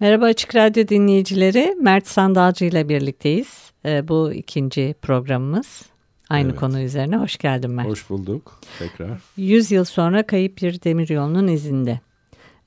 [0.00, 1.76] Merhaba Açık Radyo dinleyicileri.
[1.80, 3.72] Mert Sandalcı ile birlikteyiz.
[3.84, 5.82] Ee, bu ikinci programımız.
[6.28, 6.60] Aynı evet.
[6.60, 7.16] konu üzerine.
[7.16, 7.88] Hoş geldin Mert.
[7.88, 9.20] Hoş bulduk tekrar.
[9.36, 12.00] 100 yıl sonra kayıp bir demiryolunun izinde.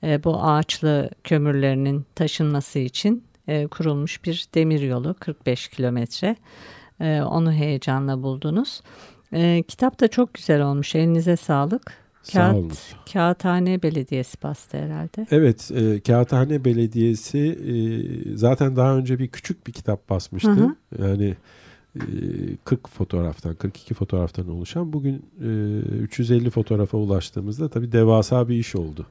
[0.02, 6.36] Ee, bu ağaçlı kömürlerinin taşınması için e, kurulmuş bir demiryolu 45 kilometre.
[7.00, 8.82] Ee, onu heyecanla buldunuz.
[9.68, 10.94] Kitap da çok güzel olmuş.
[10.94, 12.01] Elinize sağlık.
[12.32, 15.26] Kağıt, Kağıthane Belediyesi bastı herhalde.
[15.30, 17.74] Evet, e, Kağıthane Belediyesi e,
[18.36, 20.50] zaten daha önce bir küçük bir kitap basmıştı.
[20.50, 21.02] Hı hı.
[21.02, 21.36] Yani
[21.96, 22.02] e,
[22.64, 24.92] 40 fotoğraftan, 42 fotoğraftan oluşan.
[24.92, 25.48] Bugün e,
[25.98, 29.06] 350 fotoğrafa ulaştığımızda tabii devasa bir iş oldu.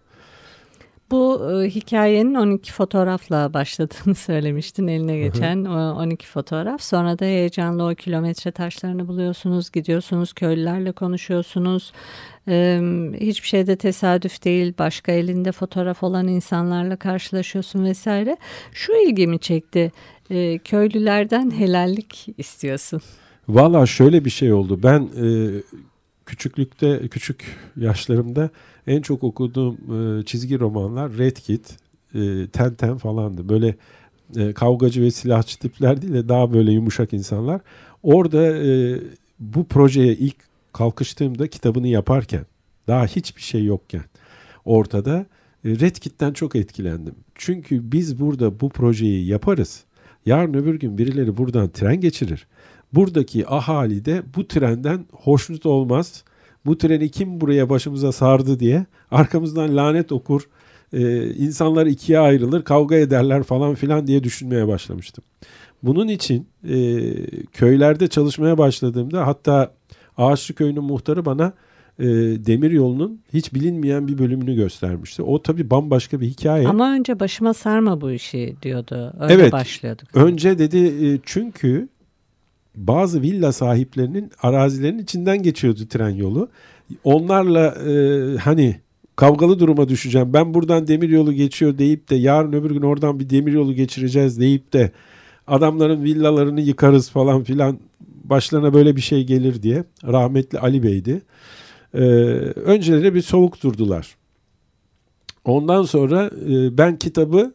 [1.11, 6.81] Bu e, hikayenin 12 fotoğrafla başladığını söylemiştin eline geçen o 12 fotoğraf.
[6.81, 11.91] Sonra da heyecanlı o kilometre taşlarını buluyorsunuz, gidiyorsunuz, köylülerle konuşuyorsunuz.
[12.47, 12.79] E,
[13.19, 14.73] hiçbir şey de tesadüf değil.
[14.79, 18.37] Başka elinde fotoğraf olan insanlarla karşılaşıyorsun vesaire.
[18.73, 19.91] Şu ilgimi çekti.
[20.29, 23.01] E, köylülerden helallik istiyorsun.
[23.47, 24.79] Valla şöyle bir şey oldu.
[24.83, 25.25] Ben e,
[26.31, 27.43] küçüklükte, küçük
[27.77, 28.49] yaşlarımda
[28.87, 29.77] en çok okuduğum
[30.19, 31.77] e, çizgi romanlar Red Kit,
[32.15, 33.49] e, Ten Ten falandı.
[33.49, 33.75] Böyle
[34.35, 37.61] e, kavgacı ve silahçı tipler değil de daha böyle yumuşak insanlar.
[38.03, 38.99] Orada e,
[39.39, 40.35] bu projeye ilk
[40.73, 42.45] kalkıştığımda kitabını yaparken
[42.87, 44.03] daha hiçbir şey yokken
[44.65, 45.25] ortada
[45.65, 47.15] e, Red Kit'ten çok etkilendim.
[47.35, 49.83] Çünkü biz burada bu projeyi yaparız.
[50.25, 52.47] Yarın öbür gün birileri buradan tren geçirir.
[52.93, 56.23] Buradaki ahali de bu trenden hoşnut olmaz
[56.65, 60.41] bu treni kim buraya başımıza sardı diye arkamızdan lanet okur,
[60.93, 65.23] e, insanlar ikiye ayrılır, kavga ederler falan filan diye düşünmeye başlamıştım.
[65.83, 66.75] Bunun için e,
[67.45, 69.73] köylerde çalışmaya başladığımda hatta
[70.17, 71.53] Ağaçlı Köyü'nün muhtarı bana
[71.99, 72.05] e,
[72.45, 75.23] demir yolunun hiç bilinmeyen bir bölümünü göstermişti.
[75.23, 76.67] O tabii bambaşka bir hikaye.
[76.67, 79.13] Ama önce başıma sarma bu işi diyordu.
[79.19, 80.15] Öyle evet, başlıyorduk.
[80.15, 81.89] Önce dedi e, çünkü
[82.75, 86.49] bazı villa sahiplerinin arazilerinin içinden geçiyordu tren yolu.
[87.03, 88.75] Onlarla e, hani
[89.15, 90.33] kavgalı duruma düşeceğim.
[90.33, 94.39] Ben buradan demir yolu geçiyor deyip de yarın öbür gün oradan bir demir yolu geçireceğiz
[94.39, 94.91] deyip de
[95.47, 97.79] adamların villalarını yıkarız falan filan
[98.23, 101.21] başlarına böyle bir şey gelir diye rahmetli Ali Bey'di.
[101.93, 104.15] Ee, önceleri bir soğuk durdular.
[105.45, 107.53] Ondan sonra e, ben kitabı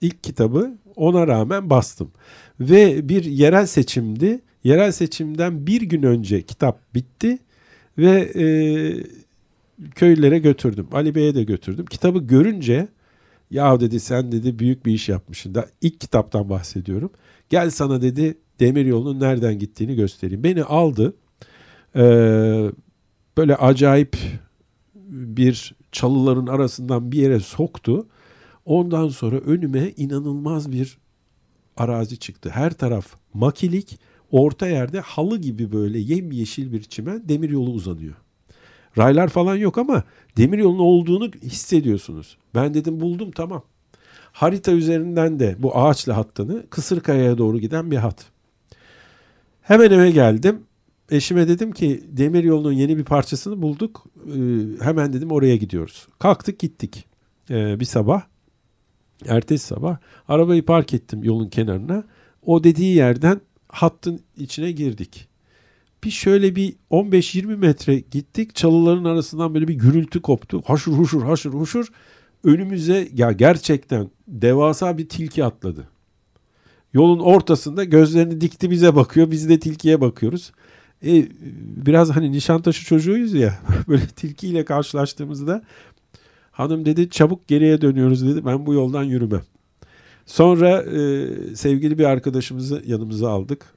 [0.00, 2.10] ilk kitabı ona rağmen bastım.
[2.60, 4.40] Ve bir yerel seçimdi.
[4.66, 7.38] Yerel seçimden bir gün önce kitap bitti
[7.98, 8.46] ve e,
[9.94, 10.88] köylere götürdüm.
[10.92, 11.86] Ali Bey'e de götürdüm.
[11.86, 12.88] Kitabı görünce
[13.50, 15.54] ya dedi sen dedi büyük bir iş yapmışsın.
[15.54, 17.10] Da ilk kitaptan bahsediyorum.
[17.48, 20.44] Gel sana dedi demir yolunun nereden gittiğini göstereyim.
[20.44, 21.14] Beni aldı.
[21.96, 22.70] Ee,
[23.36, 24.16] böyle acayip
[25.08, 28.06] bir çalıların arasından bir yere soktu.
[28.64, 30.98] Ondan sonra önüme inanılmaz bir
[31.76, 32.50] arazi çıktı.
[32.50, 33.98] Her taraf makilik,
[34.30, 38.14] orta yerde halı gibi böyle yemyeşil bir çimen demir yolu uzanıyor.
[38.98, 40.04] Raylar falan yok ama
[40.36, 42.36] demir yolunun olduğunu hissediyorsunuz.
[42.54, 43.62] Ben dedim buldum tamam.
[44.32, 48.26] Harita üzerinden de bu ağaçlı hattını Kısırkaya'ya doğru giden bir hat.
[49.62, 50.60] Hemen eve geldim.
[51.10, 54.04] Eşime dedim ki demir yolunun yeni bir parçasını bulduk.
[54.26, 56.08] Ee, hemen dedim oraya gidiyoruz.
[56.18, 57.04] Kalktık gittik
[57.50, 58.22] ee, bir sabah.
[59.26, 59.96] Ertesi sabah
[60.28, 62.04] arabayı park ettim yolun kenarına.
[62.46, 63.40] O dediği yerden
[63.76, 65.28] hattın içine girdik.
[66.04, 68.54] Bir şöyle bir 15-20 metre gittik.
[68.54, 70.62] Çalıların arasından böyle bir gürültü koptu.
[70.66, 71.86] Haşır huşur haşır huşur.
[72.44, 75.88] Önümüze ya gerçekten devasa bir tilki atladı.
[76.92, 79.30] Yolun ortasında gözlerini dikti bize bakıyor.
[79.30, 80.52] Biz de tilkiye bakıyoruz.
[81.06, 81.28] E,
[81.86, 83.58] biraz hani Nişantaşı çocuğuyuz ya.
[83.88, 85.62] Böyle tilkiyle karşılaştığımızda
[86.50, 88.44] hanım dedi çabuk geriye dönüyoruz dedi.
[88.44, 89.42] Ben bu yoldan yürümem.
[90.26, 93.75] Sonra e, sevgili bir arkadaşımızı yanımıza aldık.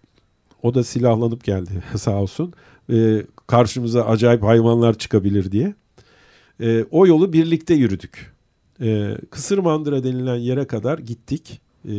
[0.64, 2.54] O da silahlanıp geldi sağ olsun.
[2.92, 5.74] E, karşımıza acayip hayvanlar çıkabilir diye.
[6.62, 8.34] E, o yolu birlikte yürüdük.
[8.82, 11.62] E, Kısırmandıra denilen yere kadar gittik.
[11.86, 11.92] E,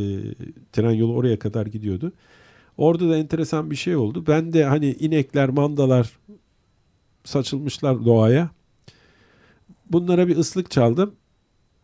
[0.72, 2.12] tren yolu oraya kadar gidiyordu.
[2.76, 4.24] Orada da enteresan bir şey oldu.
[4.28, 6.18] Ben de hani inekler, mandalar
[7.24, 8.50] saçılmışlar doğaya.
[9.90, 11.14] bunlara bir ıslık çaldım.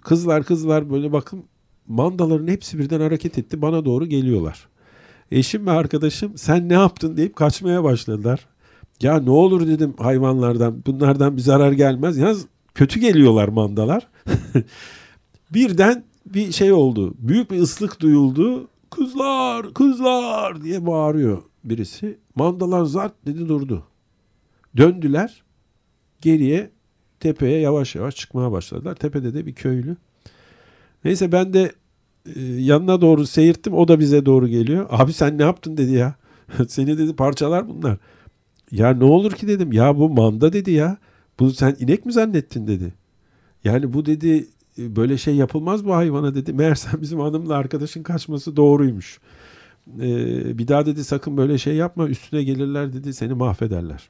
[0.03, 1.45] Kızlar kızlar böyle bakın
[1.89, 3.63] mandaların hepsi birden hareket etti.
[3.63, 4.69] Bana doğru geliyorlar.
[5.31, 8.47] Eşim ve arkadaşım sen ne yaptın deyip kaçmaya başladılar.
[9.01, 12.17] Ya ne olur dedim hayvanlardan bunlardan bir zarar gelmez.
[12.19, 14.09] Yalnız kötü geliyorlar mandalar.
[15.55, 17.15] Birden bir şey oldu.
[17.19, 18.69] Büyük bir ıslık duyuldu.
[18.91, 22.19] Kızlar kızlar diye bağırıyor birisi.
[22.35, 23.85] Mandalar zart dedi durdu.
[24.77, 25.43] Döndüler.
[26.21, 26.71] Geriye
[27.21, 28.95] tepeye yavaş yavaş çıkmaya başladılar.
[28.95, 29.97] Tepede de bir köylü.
[31.05, 31.73] Neyse ben de
[32.59, 33.75] yanına doğru seyirttim.
[33.75, 34.87] O da bize doğru geliyor.
[34.91, 36.15] Abi sen ne yaptın dedi ya.
[36.69, 37.99] Seni dedi parçalar bunlar.
[38.71, 39.73] Ya ne olur ki dedim.
[39.73, 40.97] Ya bu manda dedi ya.
[41.41, 42.95] Bu sen inek mi zannettin dedi.
[43.65, 44.47] Yani bu dedi
[44.79, 46.53] e, böyle şey yapılmaz bu hayvana dedi.
[46.53, 49.21] Meğersem bizim hanımla arkadaşın kaçması doğruymuş.
[50.01, 54.09] Ee, bir daha dedi sakın böyle şey yapma üstüne gelirler dedi seni mahvederler.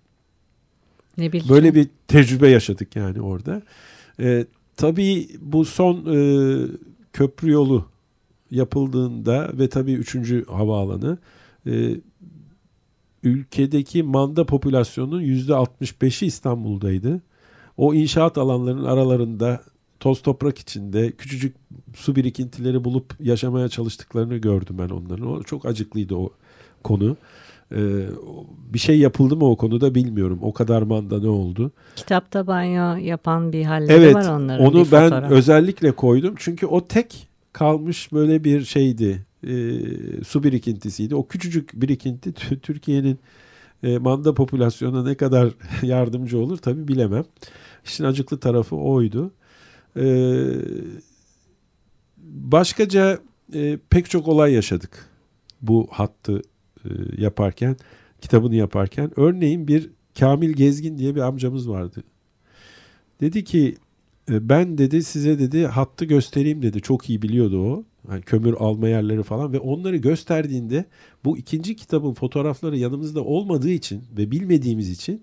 [1.18, 1.48] Ne bileyim.
[1.48, 3.62] Böyle bir tecrübe yaşadık yani orada.
[4.20, 4.46] Ee,
[4.76, 6.18] tabii bu son e,
[7.12, 7.88] köprü yolu
[8.56, 11.18] yapıldığında ve tabii üçüncü havaalanı
[11.66, 11.90] e,
[13.22, 17.20] ülkedeki manda popülasyonunun yüzde 65'i İstanbul'daydı.
[17.76, 19.60] O inşaat alanlarının aralarında
[20.00, 21.56] toz toprak içinde küçücük
[21.94, 25.26] su birikintileri bulup yaşamaya çalıştıklarını gördüm ben onların.
[25.26, 26.30] O çok acıklıydı o
[26.84, 27.16] konu.
[27.72, 27.76] Ee,
[28.72, 30.38] bir şey yapıldı mı o konuda bilmiyorum.
[30.42, 31.72] O kadar manda ne oldu?
[31.96, 34.66] Kitapta banyo yapan bir halleri Evet, var onların.
[34.66, 35.30] onu ben fotoğraf.
[35.30, 36.34] özellikle koydum.
[36.38, 37.25] Çünkü o tek
[37.56, 39.26] kalmış böyle bir şeydi.
[39.44, 41.14] Ee, su birikintisiydi.
[41.14, 43.18] O küçücük birikinti Tü- Türkiye'nin
[43.82, 47.24] e, manda popülasyonuna ne kadar yardımcı olur tabi bilemem.
[47.84, 49.32] İşin acıklı tarafı oydu.
[49.96, 50.46] Ee,
[52.26, 53.18] başkaca
[53.54, 55.06] e, pek çok olay yaşadık
[55.62, 56.42] bu hattı
[56.84, 56.88] e,
[57.18, 57.76] yaparken,
[58.20, 59.10] kitabını yaparken.
[59.16, 62.04] Örneğin bir Kamil Gezgin diye bir amcamız vardı.
[63.20, 63.85] Dedi ki e,
[64.28, 66.80] ben dedi size dedi hattı göstereyim dedi.
[66.80, 67.84] Çok iyi biliyordu o.
[68.10, 70.84] Yani kömür alma yerleri falan ve onları gösterdiğinde
[71.24, 75.22] bu ikinci kitabın fotoğrafları yanımızda olmadığı için ve bilmediğimiz için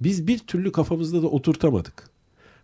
[0.00, 2.10] biz bir türlü kafamızda da oturtamadık.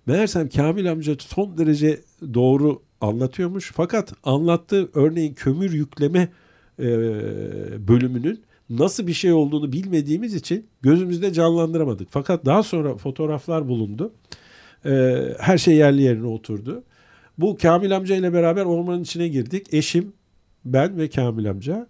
[0.06, 2.00] Meğersem Kamil amca son derece
[2.34, 3.72] doğru anlatıyormuş.
[3.74, 6.28] Fakat anlattığı örneğin kömür yükleme
[6.78, 6.88] e,
[7.88, 8.40] bölümünün
[8.70, 12.08] nasıl bir şey olduğunu bilmediğimiz için gözümüzde canlandıramadık.
[12.10, 14.12] Fakat daha sonra fotoğraflar bulundu.
[14.86, 16.84] E, her şey yerli yerine oturdu.
[17.38, 19.74] Bu Kamil amca ile beraber ormanın içine girdik.
[19.74, 20.12] Eşim,
[20.64, 21.86] ben ve Kamil amca.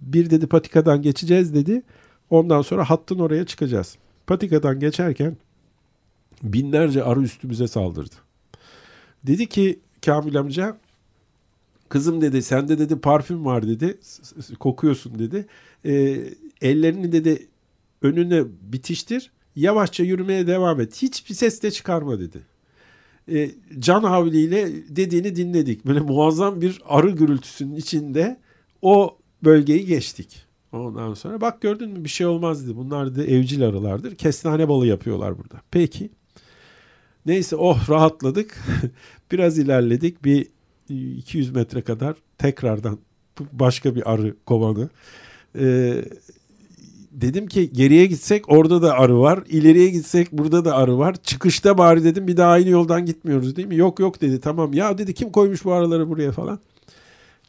[0.00, 1.82] Bir dedi patikadan geçeceğiz dedi.
[2.30, 3.96] Ondan sonra hattın oraya çıkacağız.
[4.26, 5.36] Patikadan geçerken
[6.42, 8.14] binlerce arı üstümüze saldırdı.
[9.26, 10.76] Dedi ki Kamil amca
[11.88, 13.98] kızım dedi sende dedi parfüm var dedi
[14.60, 15.46] kokuyorsun dedi.
[15.84, 16.24] Ee,
[16.60, 17.46] ellerini dedi
[18.02, 21.02] önüne bitiştir yavaşça yürümeye devam et.
[21.02, 22.38] Hiçbir ses de çıkarma dedi.
[23.32, 25.86] Ee, can havliyle dediğini dinledik.
[25.86, 28.40] Böyle muazzam bir arı gürültüsünün içinde
[28.82, 30.44] o bölgeyi geçtik.
[30.72, 32.76] Ondan sonra bak gördün mü bir şey olmaz dedi.
[32.76, 34.14] Bunlar da evcil arılardır.
[34.14, 35.60] Kestane balı yapıyorlar burada.
[35.70, 36.10] Peki.
[37.26, 38.58] Neyse oh rahatladık.
[39.32, 40.24] Biraz ilerledik.
[40.24, 40.46] Bir
[40.88, 42.98] 200 metre kadar tekrardan
[43.52, 44.88] başka bir arı kovanı.
[45.58, 46.04] Ee,
[47.12, 49.44] dedim ki geriye gitsek orada da arı var.
[49.48, 51.16] İleriye gitsek burada da arı var.
[51.22, 53.76] Çıkışta bari dedim bir daha aynı yoldan gitmiyoruz değil mi?
[53.76, 54.72] Yok yok dedi tamam.
[54.72, 56.60] Ya dedi kim koymuş bu arıları buraya falan.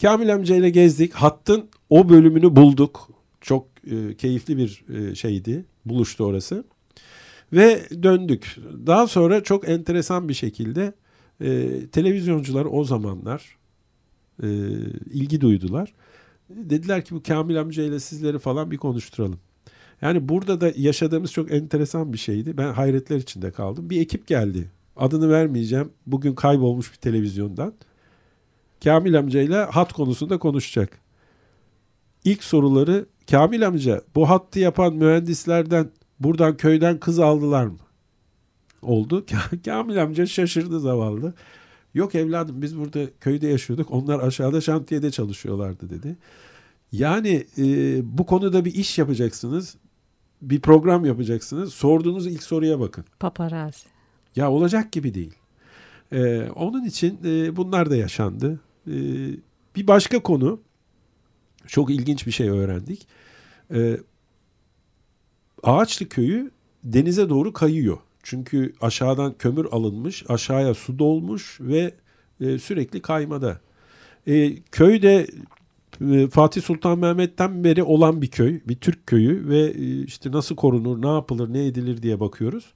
[0.01, 1.13] Kamil amcayla gezdik.
[1.13, 3.09] Hattın o bölümünü bulduk.
[3.41, 5.65] Çok e, keyifli bir e, şeydi.
[5.85, 6.63] Buluştu orası.
[7.53, 8.57] Ve döndük.
[8.87, 10.93] Daha sonra çok enteresan bir şekilde
[11.41, 13.57] e, televizyoncular o zamanlar
[14.43, 14.47] e,
[15.13, 15.93] ilgi duydular.
[16.49, 19.39] Dediler ki bu Kamil amcayla sizleri falan bir konuşturalım.
[20.01, 22.57] Yani burada da yaşadığımız çok enteresan bir şeydi.
[22.57, 23.89] Ben hayretler içinde kaldım.
[23.89, 24.71] Bir ekip geldi.
[24.95, 25.89] Adını vermeyeceğim.
[26.07, 27.73] Bugün kaybolmuş bir televizyondan.
[28.83, 30.99] Kamil amcayla hat konusunda konuşacak.
[32.23, 37.77] İlk soruları Kamil amca bu hattı yapan mühendislerden buradan köyden kız aldılar mı?
[38.81, 39.25] Oldu.
[39.65, 41.33] Kamil amca şaşırdı zavallı.
[41.93, 43.91] Yok evladım biz burada köyde yaşıyorduk.
[43.91, 46.17] Onlar aşağıda şantiyede çalışıyorlardı dedi.
[46.93, 47.63] Yani e,
[48.17, 49.75] bu konuda bir iş yapacaksınız.
[50.41, 51.73] Bir program yapacaksınız.
[51.73, 53.05] Sorduğunuz ilk soruya bakın.
[53.19, 53.87] Paparazzi.
[54.35, 55.33] Ya olacak gibi değil.
[56.11, 58.59] Ee, onun için e, bunlar da yaşandı.
[58.87, 58.91] Ee,
[59.75, 60.59] bir başka konu,
[61.67, 63.07] çok ilginç bir şey öğrendik.
[63.73, 63.97] Ee,
[65.63, 66.51] Ağaçlı köyü
[66.83, 67.97] denize doğru kayıyor.
[68.23, 71.93] Çünkü aşağıdan kömür alınmış, aşağıya su dolmuş ve
[72.41, 73.61] e, sürekli kaymada.
[74.27, 75.27] E, köyde e,
[76.31, 81.01] Fatih Sultan Mehmet'ten beri olan bir köy, bir Türk köyü ve e, işte nasıl korunur,
[81.01, 82.73] ne yapılır, ne edilir diye bakıyoruz.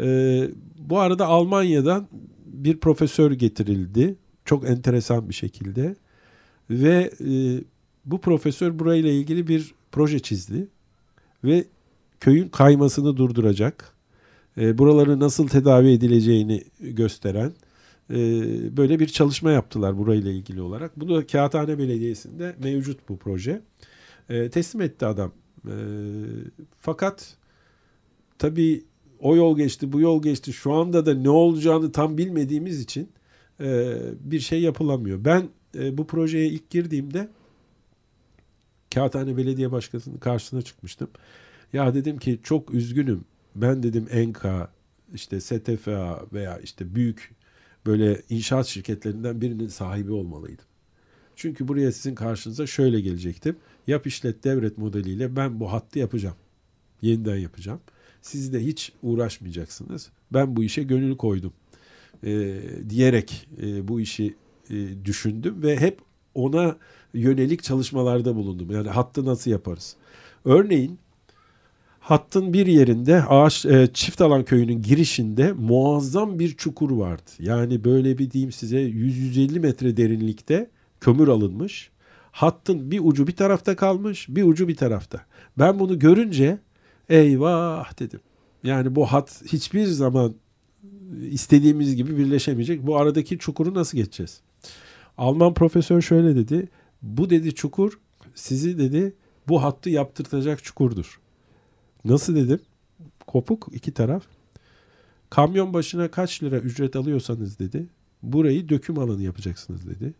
[0.00, 2.08] E, bu arada Almanya'dan
[2.46, 4.16] bir profesör getirildi.
[4.44, 5.96] Çok enteresan bir şekilde.
[6.70, 7.30] Ve e,
[8.04, 10.68] bu profesör burayla ilgili bir proje çizdi.
[11.44, 11.64] Ve
[12.20, 13.92] köyün kaymasını durduracak,
[14.58, 17.52] e, buraları nasıl tedavi edileceğini gösteren
[18.10, 18.16] e,
[18.76, 21.00] böyle bir çalışma yaptılar burayla ilgili olarak.
[21.00, 23.62] Bu da Kağıthane Belediyesi'nde mevcut bu proje.
[24.28, 25.32] E, teslim etti adam.
[25.66, 25.74] E,
[26.80, 27.36] fakat
[28.38, 28.84] tabii
[29.20, 30.52] o yol geçti, bu yol geçti.
[30.52, 33.08] Şu anda da ne olacağını tam bilmediğimiz için
[33.60, 35.24] e, bir şey yapılamıyor.
[35.24, 35.48] Ben
[35.78, 37.28] e, bu projeye ilk girdiğimde
[38.94, 41.10] Kağıthane Belediye Başkanı'nın karşısına çıkmıştım.
[41.72, 43.24] Ya dedim ki çok üzgünüm.
[43.56, 44.72] Ben dedim Enka,
[45.14, 47.37] işte STFA veya işte büyük
[47.86, 50.64] böyle inşaat şirketlerinden birinin sahibi olmalıydım.
[51.36, 53.56] Çünkü buraya sizin karşınıza şöyle gelecektim.
[53.86, 56.36] Yap işlet devret modeliyle ben bu hattı yapacağım.
[57.02, 57.80] Yeniden yapacağım.
[58.22, 60.10] Siz de hiç uğraşmayacaksınız.
[60.32, 61.52] Ben bu işe gönül koydum.
[62.24, 64.34] E, diyerek e, bu işi
[64.70, 65.98] e, düşündüm ve hep
[66.34, 66.76] ona
[67.14, 68.70] yönelik çalışmalarda bulundum.
[68.70, 69.96] Yani hattı nasıl yaparız?
[70.44, 70.98] Örneğin
[72.08, 77.30] hattın bir yerinde ağaç e, çift alan köyünün girişinde muazzam bir çukur vardı.
[77.38, 81.90] Yani böyle bir diyeyim size 100-150 metre derinlikte kömür alınmış.
[82.32, 85.20] Hattın bir ucu bir tarafta kalmış, bir ucu bir tarafta.
[85.58, 86.58] Ben bunu görünce
[87.08, 88.20] eyvah dedim.
[88.64, 90.34] Yani bu hat hiçbir zaman
[91.30, 92.86] istediğimiz gibi birleşemeyecek.
[92.86, 94.40] Bu aradaki çukuru nasıl geçeceğiz?
[95.18, 96.68] Alman profesör şöyle dedi.
[97.02, 97.98] Bu dedi çukur
[98.34, 99.14] sizi dedi
[99.48, 101.20] bu hattı yaptırtacak çukurdur.
[102.04, 102.60] Nasıl dedim?
[103.26, 104.22] Kopuk iki taraf.
[105.30, 107.86] Kamyon başına kaç lira ücret alıyorsanız dedi.
[108.22, 110.14] Burayı döküm alanı yapacaksınız dedi.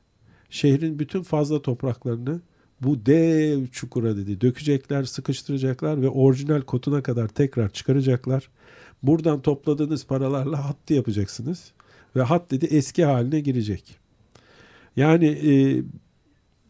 [0.51, 2.41] Şehrin bütün fazla topraklarını
[2.81, 8.49] bu dev çukura dedi dökecekler, sıkıştıracaklar ve orijinal kotuna kadar tekrar çıkaracaklar.
[9.03, 11.73] Buradan topladığınız paralarla hattı yapacaksınız
[12.17, 13.99] ve hat dedi eski haline girecek.
[14.97, 15.83] Yani e,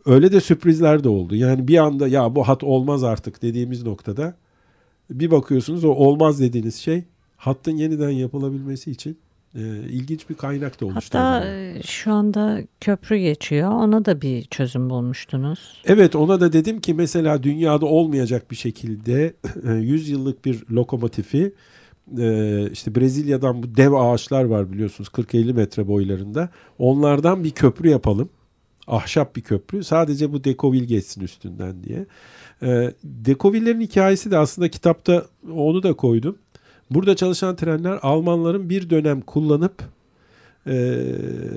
[0.06, 1.36] öyle de sürprizler de oldu.
[1.36, 4.36] Yani bir anda ya bu hat olmaz artık dediğimiz noktada
[5.10, 7.04] bir bakıyorsunuz o olmaz dediğiniz şey
[7.36, 9.18] hattın yeniden yapılabilmesi için
[9.54, 11.18] e, ilginç bir kaynak da oluştu.
[11.18, 13.70] Hatta e, şu anda köprü geçiyor.
[13.70, 15.82] Ona da bir çözüm bulmuştunuz.
[15.84, 19.34] Evet ona da dedim ki mesela dünyada olmayacak bir şekilde
[19.64, 21.52] 100 yıllık bir lokomotifi
[22.18, 26.50] e, işte Brezilya'dan bu dev ağaçlar var biliyorsunuz 40-50 metre boylarında.
[26.78, 28.28] Onlardan bir köprü yapalım.
[28.88, 29.84] Ahşap bir köprü.
[29.84, 32.06] Sadece bu dekovil geçsin üstünden diye.
[32.62, 36.38] E, dekovillerin hikayesi de aslında kitapta onu da koydum.
[36.90, 39.82] Burada çalışan trenler Almanların bir dönem kullanıp
[40.66, 41.04] e,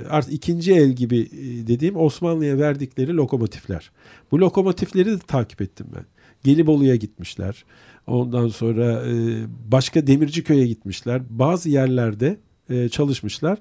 [0.10, 3.92] artık ikinci el gibi e, dediğim Osmanlı'ya verdikleri lokomotifler.
[4.32, 6.06] Bu lokomotifleri de takip ettim ben.
[6.44, 7.66] Gelibolu'ya gitmişler.
[8.08, 9.14] Ondan sonra e,
[9.72, 11.22] başka Demirciköy'e gitmişler.
[11.30, 12.38] Bazı yerlerde
[12.70, 13.60] e, çalışmışlar.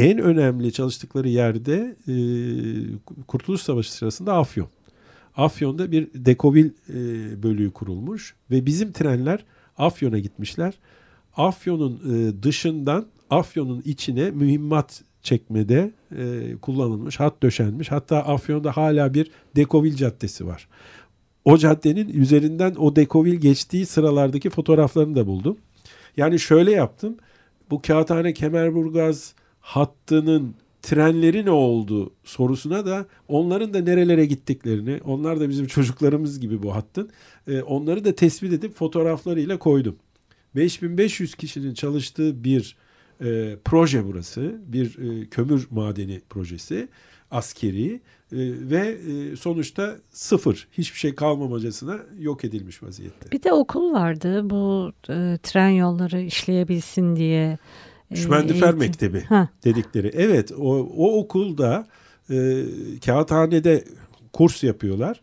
[0.00, 2.14] En önemli çalıştıkları yerde e,
[3.26, 4.68] Kurtuluş Savaşı sırasında Afyon.
[5.36, 9.44] Afyon'da bir dekovil e, bölüğü kurulmuş ve bizim trenler
[9.78, 10.74] Afyon'a gitmişler.
[11.36, 17.90] Afyon'un e, dışından Afyon'un içine mühimmat çekmede e, kullanılmış, hat döşenmiş.
[17.90, 20.68] Hatta Afyon'da hala bir Dekovil Caddesi var.
[21.44, 25.56] O caddenin üzerinden o Dekovil geçtiği sıralardaki fotoğraflarını da buldum.
[26.16, 27.16] Yani şöyle yaptım.
[27.70, 35.48] Bu Kağıthane Kemerburgaz hattının trenleri ne oldu sorusuna da onların da nerelere gittiklerini, onlar da
[35.48, 37.10] bizim çocuklarımız gibi bu hattın,
[37.48, 39.96] e, onları da tespit edip fotoğraflarıyla koydum.
[40.56, 42.76] 5500 kişinin çalıştığı bir
[43.20, 44.60] e, proje burası.
[44.66, 46.88] Bir e, kömür madeni projesi.
[47.30, 48.00] Askeri e,
[48.70, 50.68] ve e, sonuçta sıfır.
[50.72, 53.32] Hiçbir şey kalmamacasına yok edilmiş vaziyette.
[53.32, 57.58] Bir de okul vardı bu e, tren yolları işleyebilsin diye.
[58.14, 59.48] Şümendifer Mektebi ha.
[59.64, 60.10] dedikleri.
[60.14, 61.86] Evet o, o okulda
[62.30, 62.64] e,
[63.04, 63.84] kağıthanede
[64.32, 65.20] kurs yapıyorlar.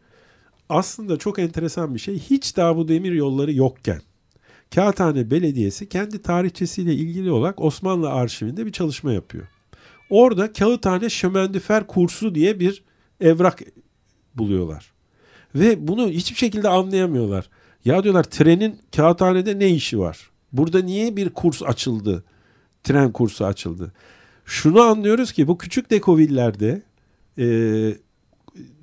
[0.69, 2.19] Aslında çok enteresan bir şey.
[2.19, 4.01] Hiç daha bu demir yolları yokken
[4.75, 9.47] Kağıthane Belediyesi kendi tarihçesiyle ilgili olarak Osmanlı arşivinde bir çalışma yapıyor.
[10.09, 12.83] Orada Kağıthane Şömendüfer Kursu diye bir
[13.21, 13.63] evrak
[14.35, 14.91] buluyorlar.
[15.55, 17.49] Ve bunu hiçbir şekilde anlayamıyorlar.
[17.85, 20.29] Ya diyorlar trenin kağıthanede ne işi var?
[20.53, 22.23] Burada niye bir kurs açıldı?
[22.83, 23.91] Tren kursu açıldı.
[24.45, 26.81] Şunu anlıyoruz ki bu küçük dekovillerde
[27.37, 27.47] e,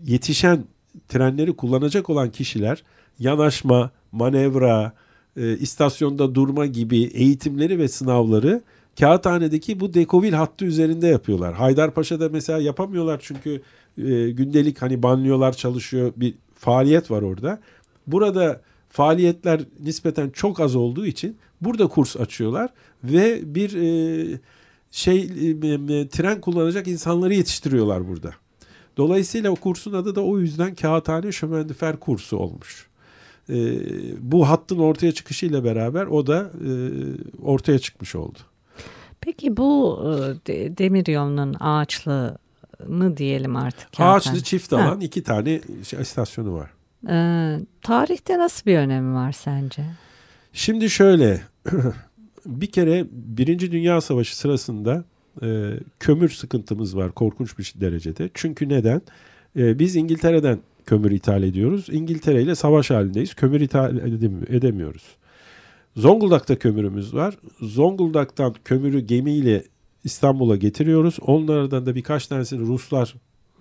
[0.07, 0.65] yetişen
[1.09, 2.83] trenleri kullanacak olan kişiler
[3.19, 4.93] yanaşma, manevra,
[5.37, 8.63] e, istasyonda durma gibi eğitimleri ve sınavları
[9.01, 11.55] Kağıthane'deki bu dekovil hattı üzerinde yapıyorlar.
[11.55, 13.63] Haydarpaşa'da mesela yapamıyorlar çünkü
[13.99, 17.61] e, gündelik hani banlıyorlar çalışıyor bir faaliyet var orada.
[18.07, 22.71] Burada faaliyetler nispeten çok az olduğu için burada kurs açıyorlar
[23.05, 24.39] ve bir e,
[24.91, 28.31] şey e, tren kullanacak insanları yetiştiriyorlar burada.
[28.97, 32.87] Dolayısıyla o kursun adı da o yüzden Kağıthane Şömendifer kursu olmuş.
[33.49, 33.55] E,
[34.31, 36.71] bu hattın ortaya çıkışıyla beraber o da e,
[37.43, 38.39] ortaya çıkmış oldu.
[39.21, 40.01] Peki bu
[40.49, 42.39] e, demir yolunun ağaçlı
[42.89, 43.89] mı diyelim artık?
[43.99, 44.99] Ağaçlı çift alan ha.
[45.01, 45.61] iki tane
[46.01, 46.71] istasyonu var.
[47.09, 49.83] Ee, tarihte nasıl bir önemi var sence?
[50.53, 51.41] Şimdi şöyle
[52.47, 55.05] bir kere Birinci Dünya Savaşı sırasında
[55.43, 58.31] e, kömür sıkıntımız var korkunç bir derecede.
[58.35, 59.03] Çünkü neden?
[59.57, 61.87] E, biz İngiltere'den kömür ithal ediyoruz.
[61.93, 63.35] İngiltere ile savaş halindeyiz.
[63.35, 63.97] Kömür ithal
[64.49, 65.03] edemiyoruz.
[65.97, 67.39] Zonguldak'ta kömürümüz var.
[67.61, 69.65] Zonguldak'tan kömürü gemiyle
[70.05, 71.17] İstanbul'a getiriyoruz.
[71.21, 73.15] Onlardan da birkaç tanesini Ruslar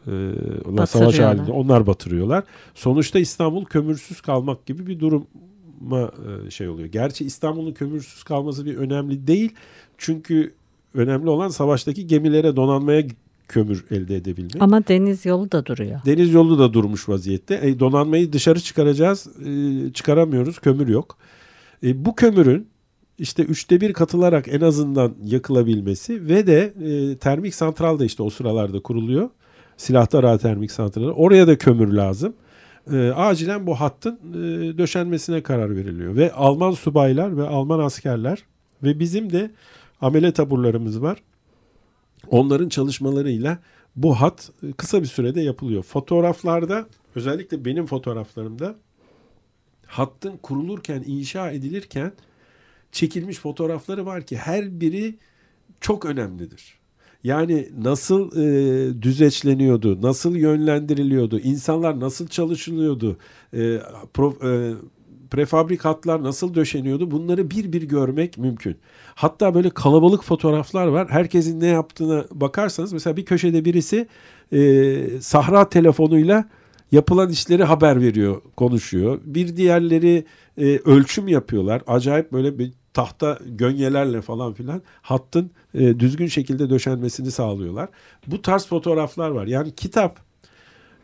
[0.07, 2.43] e, savaş halinde onlar batırıyorlar.
[2.75, 5.25] Sonuçta İstanbul kömürsüz kalmak gibi bir duruma
[5.91, 6.87] e, şey oluyor.
[6.87, 9.53] Gerçi İstanbul'un kömürsüz kalması bir önemli değil.
[9.97, 10.53] Çünkü
[10.93, 13.03] önemli olan savaştaki gemilere donanmaya
[13.47, 14.61] kömür elde edebilmek.
[14.61, 15.99] Ama deniz yolu da duruyor.
[16.05, 17.59] Deniz yolu da durmuş vaziyette.
[17.63, 19.27] E, donanmayı dışarı çıkaracağız.
[19.45, 20.59] E, çıkaramıyoruz.
[20.59, 21.17] Kömür yok.
[21.83, 22.67] E, bu kömürün
[23.19, 28.29] işte üçte bir katılarak en azından yakılabilmesi ve de e, termik santral da işte o
[28.29, 29.29] sıralarda kuruluyor.
[29.77, 31.11] Silahtar termik santralı.
[31.11, 32.33] Oraya da kömür lazım.
[32.91, 36.15] E, acilen bu hattın e, döşenmesine karar veriliyor.
[36.15, 38.43] Ve Alman subaylar ve Alman askerler
[38.83, 39.51] ve bizim de
[40.01, 41.23] amele taburlarımız var.
[42.29, 43.59] Onların çalışmalarıyla
[43.95, 45.83] bu hat e, kısa bir sürede yapılıyor.
[45.83, 46.85] Fotoğraflarda
[47.15, 48.75] özellikle benim fotoğraflarımda
[49.85, 52.11] hattın kurulurken, inşa edilirken
[52.91, 55.15] çekilmiş fotoğrafları var ki her biri
[55.81, 56.82] çok önemlidir.
[57.23, 63.17] Yani nasıl e, düzeçleniyordu, nasıl yönlendiriliyordu, insanlar nasıl çalışılıyordu,
[63.53, 63.79] e,
[64.13, 64.73] pro, e,
[65.31, 68.77] prefabrikatlar nasıl döşeniyordu bunları bir bir görmek mümkün.
[69.15, 71.09] Hatta böyle kalabalık fotoğraflar var.
[71.09, 74.07] Herkesin ne yaptığına bakarsanız mesela bir köşede birisi
[74.51, 76.45] e, sahra telefonuyla
[76.91, 79.19] yapılan işleri haber veriyor, konuşuyor.
[79.25, 80.25] Bir diğerleri
[80.57, 81.81] e, ölçüm yapıyorlar.
[81.87, 87.89] Acayip böyle bir tahta gönyelerle falan filan hattın e, düzgün şekilde döşenmesini sağlıyorlar.
[88.27, 89.47] Bu tarz fotoğraflar var.
[89.47, 90.19] Yani kitap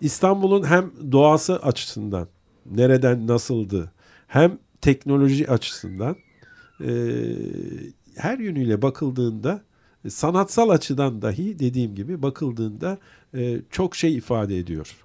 [0.01, 2.27] İstanbul'un hem doğası açısından
[2.65, 3.91] nereden nasıldı
[4.27, 6.15] hem teknoloji açısından
[6.81, 6.89] e,
[8.15, 9.61] her yönüyle bakıldığında
[10.09, 12.97] sanatsal açıdan dahi dediğim gibi bakıldığında
[13.33, 14.95] e, çok şey ifade ediyor.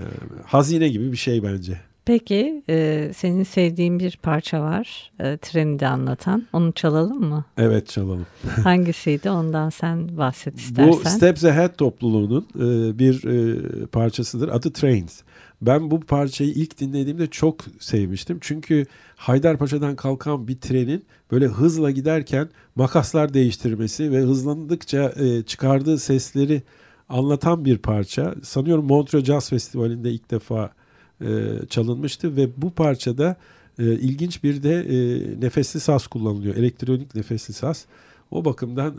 [0.00, 0.04] E,
[0.46, 1.80] hazine gibi bir şey bence.
[2.10, 6.46] Peki e, senin sevdiğin bir parça var e, treni de anlatan.
[6.52, 7.44] Onu çalalım mı?
[7.58, 8.26] Evet çalalım.
[8.64, 10.92] Hangisiydi ondan sen bahset istersen.
[10.92, 14.48] Bu Steps Ahead topluluğunun e, bir e, parçasıdır.
[14.48, 15.20] Adı Trains.
[15.62, 18.38] Ben bu parçayı ilk dinlediğimde çok sevmiştim.
[18.40, 26.62] Çünkü Haydarpaşa'dan kalkan bir trenin böyle hızla giderken makaslar değiştirmesi ve hızlandıkça e, çıkardığı sesleri
[27.08, 28.34] anlatan bir parça.
[28.42, 30.79] Sanıyorum Montreux Jazz Festivali'nde ilk defa
[31.20, 31.26] e,
[31.70, 33.36] çalınmıştı ve bu parçada
[33.78, 34.96] e, ilginç bir de e,
[35.40, 36.56] nefesli saz kullanılıyor.
[36.56, 37.86] Elektronik nefesli saz.
[38.30, 38.94] O bakımdan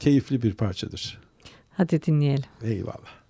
[0.00, 1.18] keyifli bir parçadır.
[1.70, 2.44] Hadi dinleyelim.
[2.62, 3.24] Eyvallah.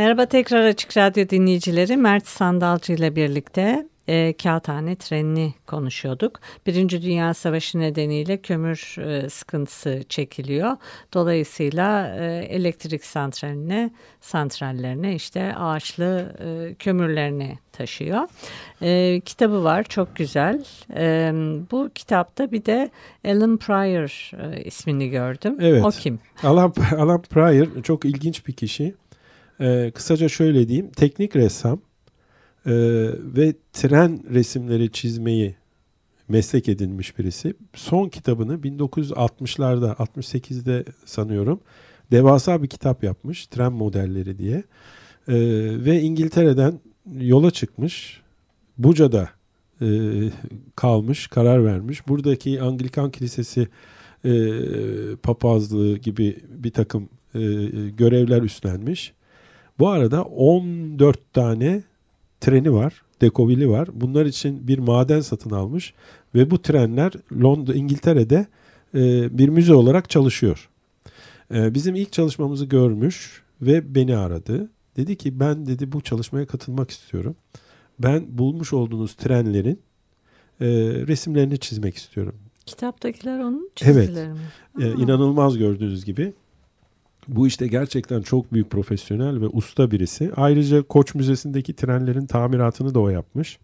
[0.00, 1.96] Merhaba tekrar Açık Radyo dinleyicileri.
[1.96, 6.40] Mert Sandalcı ile birlikte e, Kağıthane trenini konuşuyorduk.
[6.66, 10.76] Birinci Dünya Savaşı nedeniyle kömür e, sıkıntısı çekiliyor.
[11.14, 18.28] Dolayısıyla e, elektrik santraline, santrallerine işte ağaçlı e, kömürlerini taşıyor.
[18.82, 20.64] E, kitabı var çok güzel.
[20.96, 21.32] E,
[21.70, 22.90] bu kitapta bir de
[23.24, 25.56] Alan Pryor e, ismini gördüm.
[25.60, 25.84] Evet.
[25.84, 26.18] O kim?
[26.42, 28.94] Alan, Alan Pryor çok ilginç bir kişi.
[29.60, 30.90] Ee, kısaca şöyle diyeyim.
[30.90, 31.80] Teknik ressam
[32.66, 32.72] e,
[33.22, 35.56] ve tren resimleri çizmeyi
[36.28, 37.54] meslek edinmiş birisi.
[37.74, 41.60] Son kitabını 1960'larda, 68'de sanıyorum
[42.10, 43.46] devasa bir kitap yapmış.
[43.46, 44.56] Tren modelleri diye.
[45.28, 45.34] Ee,
[45.84, 46.80] ve İngiltere'den
[47.20, 48.20] yola çıkmış.
[48.78, 49.30] Buca'da
[49.82, 49.86] e,
[50.76, 52.08] kalmış, karar vermiş.
[52.08, 53.68] Buradaki Anglikan Kilisesi
[54.24, 54.30] e,
[55.22, 57.40] papazlığı gibi bir takım e,
[57.96, 59.12] görevler üstlenmiş.
[59.80, 61.82] Bu arada 14 tane
[62.40, 63.88] treni var, dekovili var.
[63.92, 65.94] Bunlar için bir maden satın almış
[66.34, 67.12] ve bu trenler
[67.42, 68.46] Londra, İngiltere'de
[68.94, 70.68] e, bir müze olarak çalışıyor.
[71.54, 74.70] E, bizim ilk çalışmamızı görmüş ve beni aradı.
[74.96, 77.36] Dedi ki ben dedi bu çalışmaya katılmak istiyorum.
[77.98, 79.80] Ben bulmuş olduğunuz trenlerin
[80.60, 80.66] e,
[81.06, 82.34] resimlerini çizmek istiyorum.
[82.66, 84.34] Kitaptakiler onun çizgileri evet.
[84.74, 84.84] mi?
[84.84, 86.32] E, inanılmaz gördüğünüz gibi.
[87.36, 90.30] Bu işte gerçekten çok büyük profesyonel ve usta birisi.
[90.36, 93.58] Ayrıca Koç Müzesi'ndeki trenlerin tamiratını da o yapmış.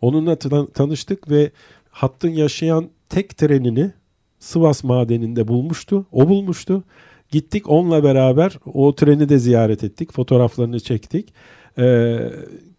[0.00, 0.36] Onunla
[0.72, 1.50] tanıştık ve
[1.90, 3.92] hattın yaşayan tek trenini
[4.38, 6.06] Sivas madeninde bulmuştu.
[6.12, 6.84] O bulmuştu.
[7.30, 10.12] Gittik onunla beraber o treni de ziyaret ettik.
[10.12, 11.34] Fotoğraflarını çektik.
[11.78, 12.18] Ee,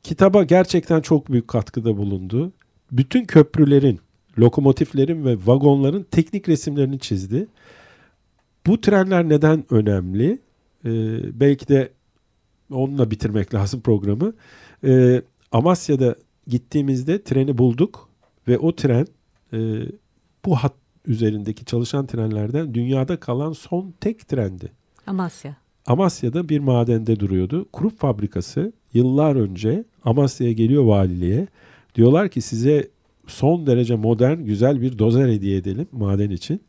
[0.04, 2.52] kitaba gerçekten çok büyük katkıda bulundu.
[2.92, 4.00] Bütün köprülerin,
[4.40, 7.48] lokomotiflerin ve vagonların teknik resimlerini çizdi.
[8.68, 10.40] Bu trenler neden önemli?
[10.86, 11.92] Ee, belki de
[12.72, 14.34] onunla bitirmek lazım programı.
[14.84, 15.22] Ee,
[15.52, 16.16] Amasya'da
[16.48, 18.10] gittiğimizde treni bulduk
[18.48, 19.08] ve o tren
[19.54, 19.82] e,
[20.46, 20.74] bu hat
[21.06, 24.72] üzerindeki çalışan trenlerden dünyada kalan son tek trendi.
[25.08, 25.56] Amasya.
[25.86, 27.66] Amasya'da bir madende duruyordu.
[27.74, 31.48] Kurup fabrikası yıllar önce Amasya'ya geliyor valiliğe.
[31.96, 32.90] Diyorlar ki size
[33.28, 36.62] son derece modern güzel bir dozer hediye edelim maden için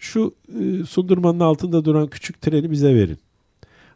[0.00, 3.18] şu e, sundurmanın altında duran küçük treni bize verin.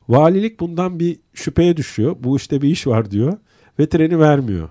[0.08, 2.16] Valilik bundan bir şüpheye düşüyor.
[2.20, 3.38] Bu işte bir iş var diyor
[3.78, 4.68] ve treni vermiyor.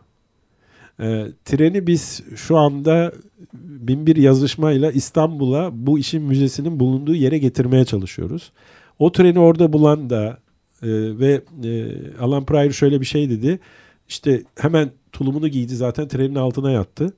[1.00, 3.13] E, treni biz şu anda
[3.54, 8.52] bin bir yazışmayla İstanbul'a bu işin müzesinin bulunduğu yere getirmeye çalışıyoruz.
[9.00, 10.38] O treni orada bulan da
[10.82, 10.88] e,
[11.19, 13.60] ve e, Alan Pryor şöyle bir şey dedi.
[14.08, 17.13] İşte hemen tulumunu giydi zaten trenin altına yattı.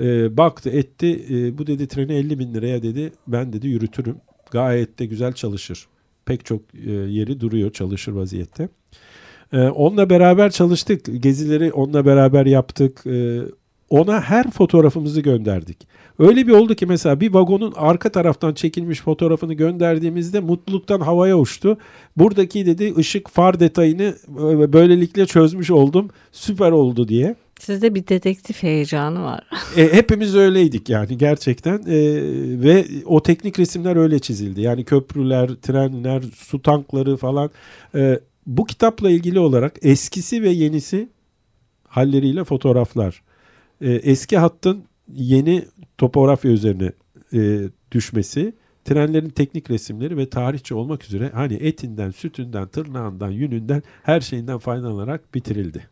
[0.00, 4.16] E, baktı etti e, bu dedi treni 50 bin liraya dedi ben dedi yürütürüm.
[4.50, 5.86] Gayet de güzel çalışır.
[6.24, 8.68] Pek çok e, yeri duruyor çalışır vaziyette.
[9.52, 11.22] E, onunla beraber çalıştık.
[11.22, 13.06] Gezileri onunla beraber yaptık.
[13.06, 13.40] E,
[13.90, 15.88] ona her fotoğrafımızı gönderdik.
[16.18, 21.78] Öyle bir oldu ki mesela bir vagonun arka taraftan çekilmiş fotoğrafını gönderdiğimizde mutluluktan havaya uçtu.
[22.16, 26.10] Buradaki dedi ışık far detayını e, böylelikle çözmüş oldum.
[26.32, 27.36] Süper oldu diye.
[27.60, 29.46] Sizde bir dedektif heyecanı var.
[29.76, 31.98] e, hepimiz öyleydik yani gerçekten e,
[32.62, 34.60] ve o teknik resimler öyle çizildi.
[34.60, 37.50] Yani köprüler, trenler, su tankları falan.
[37.94, 41.08] E, bu kitapla ilgili olarak eskisi ve yenisi
[41.88, 43.22] halleriyle fotoğraflar.
[43.80, 45.64] E, eski hattın yeni
[45.98, 46.92] topografya üzerine
[47.32, 48.52] e, düşmesi,
[48.84, 55.34] trenlerin teknik resimleri ve tarihçi olmak üzere hani etinden, sütünden, tırnağından, yününden her şeyinden faydalanarak
[55.34, 55.88] bitirildi.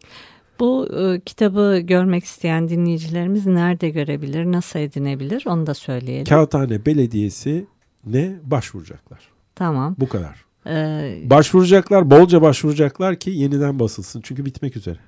[0.61, 6.25] Bu e, kitabı görmek isteyen dinleyicilerimiz nerede görebilir, nasıl edinebilir onu da söyleyelim.
[6.25, 7.66] Kağıthane Belediyesi
[8.07, 9.21] ne başvuracaklar.
[9.55, 9.97] Tamam.
[9.99, 10.44] Bu kadar.
[10.66, 14.21] Ee, Başvuracaklar, bolca başvuracaklar ki yeniden basılsın.
[14.21, 14.99] Çünkü bitmek üzere.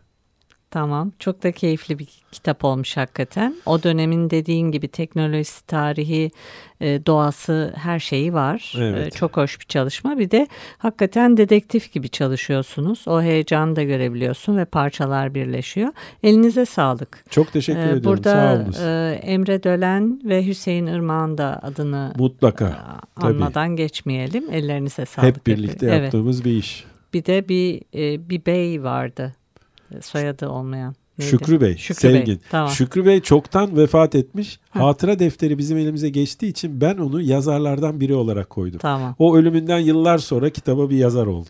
[0.71, 1.13] Tamam.
[1.19, 3.57] Çok da keyifli bir kitap olmuş hakikaten.
[3.67, 6.31] O dönemin dediğin gibi teknolojisi, tarihi,
[6.81, 8.75] e, doğası her şeyi var.
[8.79, 9.07] Evet.
[9.07, 10.19] E, çok hoş bir çalışma.
[10.19, 10.47] Bir de
[10.79, 13.09] hakikaten dedektif gibi çalışıyorsunuz.
[13.09, 15.93] O heyecanı da görebiliyorsun ve parçalar birleşiyor.
[16.23, 17.25] Elinize sağlık.
[17.31, 18.05] Çok teşekkür E, ediyorum.
[18.05, 18.79] Burada Sağ olunuz.
[19.23, 22.99] Emre Dölen ve Hüseyin Irmak'ın da adını Mutlaka.
[23.17, 24.45] anmadan geçmeyelim.
[24.53, 25.29] Ellerinize sağlık.
[25.37, 26.03] Hep birlikte Evet.
[26.03, 26.85] yaptığımız bir iş.
[27.15, 27.81] Bir de bir
[28.29, 29.33] bir bey vardı.
[30.03, 30.95] Soyadı olmayan.
[31.19, 31.31] Neydi?
[31.31, 32.41] Şükrü Bey, Şükrü Bey, Sevgin.
[32.51, 32.71] tamam.
[32.71, 34.61] Şükrü Bey çoktan vefat etmiş.
[34.71, 34.87] Ha.
[34.87, 38.79] Hatıra defteri bizim elimize geçtiği için ben onu yazarlardan biri olarak koydum.
[38.79, 39.15] Tamam.
[39.19, 41.49] O ölümünden yıllar sonra kitaba bir yazar oldu.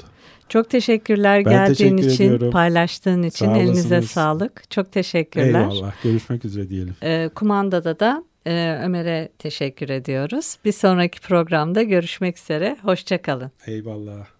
[0.49, 2.51] Çok teşekkürler Ben geldiğin teşekkür için, ediyorum.
[2.51, 4.11] paylaştığın için Sağ elinize olasınız.
[4.11, 4.71] sağlık.
[4.71, 5.47] Çok teşekkürler.
[5.47, 5.93] Eyvallah.
[6.03, 6.95] Görüşmek üzere diyelim.
[7.03, 10.57] Ee, kumandada da e, Ömer'e teşekkür ediyoruz.
[10.65, 12.77] Bir sonraki programda görüşmek üzere.
[12.83, 13.51] Hoşçakalın.
[13.67, 14.40] Eyvallah.